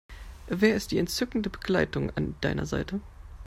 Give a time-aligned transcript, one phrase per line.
[0.47, 3.01] Wer ist die entzückende Begleitung an deiner Seite?